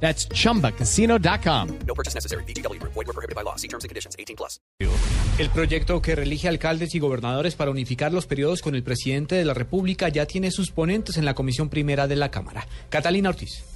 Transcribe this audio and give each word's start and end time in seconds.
That's 0.00 0.28
chumbacasino.com. 0.28 1.68
No 1.86 1.94
purchase 1.94 2.14
necessary. 2.14 2.44
BGW. 2.44 2.80
Void 2.82 2.94
were 2.94 3.12
prohibited 3.12 3.34
by 3.34 3.42
law. 3.42 3.56
See 3.56 3.68
terms 3.68 3.84
and 3.84 3.90
conditions. 3.90 4.14
18 4.18 4.36
plus. 4.36 4.60
El 5.38 5.50
proyecto 5.50 6.00
que 6.00 6.14
relige 6.14 6.48
alcaldes 6.48 6.94
y 6.94 6.98
gobernadores 6.98 7.56
para 7.56 7.70
unificar 7.70 8.12
los 8.12 8.26
periodos 8.26 8.62
con 8.62 8.74
el 8.74 8.82
presidente 8.82 9.34
de 9.34 9.44
la 9.44 9.52
República 9.52 10.08
ya 10.08 10.24
tiene 10.24 10.50
sus 10.50 10.70
ponentes 10.70 11.18
en 11.18 11.26
la 11.26 11.34
Comisión 11.34 11.68
Primera 11.68 12.06
de 12.06 12.16
la 12.16 12.30
Cámara. 12.30 12.66
Catalina 12.88 13.28
Ortiz. 13.28 13.75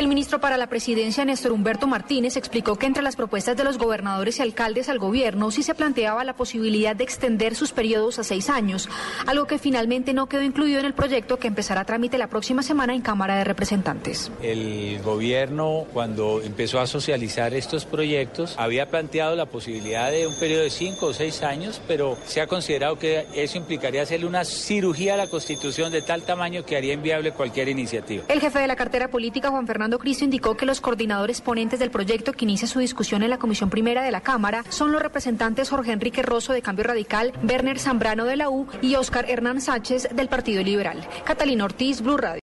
El 0.00 0.08
ministro 0.08 0.40
para 0.40 0.56
la 0.56 0.66
presidencia, 0.66 1.26
Néstor 1.26 1.52
Humberto 1.52 1.86
Martínez, 1.86 2.38
explicó 2.38 2.76
que 2.76 2.86
entre 2.86 3.02
las 3.02 3.16
propuestas 3.16 3.54
de 3.54 3.64
los 3.64 3.76
gobernadores 3.76 4.38
y 4.38 4.42
alcaldes 4.42 4.88
al 4.88 4.98
gobierno 4.98 5.50
sí 5.50 5.62
se 5.62 5.74
planteaba 5.74 6.24
la 6.24 6.32
posibilidad 6.32 6.96
de 6.96 7.04
extender 7.04 7.54
sus 7.54 7.72
periodos 7.72 8.18
a 8.18 8.24
seis 8.24 8.48
años, 8.48 8.88
algo 9.26 9.46
que 9.46 9.58
finalmente 9.58 10.14
no 10.14 10.26
quedó 10.26 10.42
incluido 10.42 10.80
en 10.80 10.86
el 10.86 10.94
proyecto 10.94 11.38
que 11.38 11.48
empezará 11.48 11.82
a 11.82 11.84
trámite 11.84 12.16
la 12.16 12.28
próxima 12.28 12.62
semana 12.62 12.94
en 12.94 13.02
Cámara 13.02 13.36
de 13.36 13.44
Representantes. 13.44 14.32
El 14.40 15.02
gobierno, 15.02 15.84
cuando 15.92 16.40
empezó 16.42 16.80
a 16.80 16.86
socializar 16.86 17.52
estos 17.52 17.84
proyectos, 17.84 18.54
había 18.56 18.88
planteado 18.88 19.36
la 19.36 19.44
posibilidad 19.44 20.10
de 20.10 20.26
un 20.26 20.34
periodo 20.40 20.62
de 20.62 20.70
cinco 20.70 21.08
o 21.08 21.12
seis 21.12 21.42
años, 21.42 21.78
pero 21.86 22.16
se 22.24 22.40
ha 22.40 22.46
considerado 22.46 22.98
que 22.98 23.26
eso 23.34 23.58
implicaría 23.58 24.00
hacerle 24.00 24.24
una 24.24 24.46
cirugía 24.46 25.12
a 25.12 25.16
la 25.18 25.26
Constitución 25.26 25.92
de 25.92 26.00
tal 26.00 26.22
tamaño 26.22 26.64
que 26.64 26.78
haría 26.78 26.94
inviable 26.94 27.32
cualquier 27.32 27.68
iniciativa. 27.68 28.24
El 28.28 28.40
jefe 28.40 28.60
de 28.60 28.66
la 28.66 28.76
cartera 28.76 29.08
política, 29.08 29.50
Juan 29.50 29.66
Cristo, 29.98 30.24
indicó 30.24 30.56
que 30.56 30.66
los 30.66 30.80
coordinadores 30.80 31.40
ponentes 31.40 31.78
del 31.78 31.90
proyecto 31.90 32.32
que 32.32 32.44
inicia 32.44 32.68
su 32.68 32.78
discusión 32.78 33.22
en 33.22 33.30
la 33.30 33.38
Comisión 33.38 33.70
Primera 33.70 34.02
de 34.02 34.10
la 34.10 34.20
Cámara 34.20 34.64
son 34.68 34.92
los 34.92 35.02
representantes 35.02 35.70
Jorge 35.70 35.92
Enrique 35.92 36.22
Rosso 36.22 36.52
de 36.52 36.62
Cambio 36.62 36.84
Radical, 36.84 37.32
Werner 37.42 37.78
Zambrano 37.78 38.24
de 38.24 38.36
la 38.36 38.50
U 38.50 38.66
y 38.82 38.94
Óscar 38.94 39.30
Hernán 39.30 39.60
Sánchez 39.60 40.08
del 40.14 40.28
Partido 40.28 40.62
Liberal. 40.62 41.06
Catalina 41.24 41.64
Ortiz, 41.64 42.00
Blue 42.00 42.16
Radio. 42.16 42.38